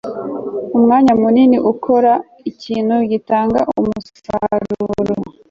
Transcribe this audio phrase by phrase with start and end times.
[0.77, 2.13] umwanya munini ukora
[2.49, 5.15] ikintu gitanga umusaruro